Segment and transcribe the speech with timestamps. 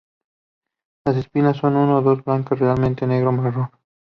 [1.05, 3.69] Las espinas son uno o dos, blancas raramente negro-marrón.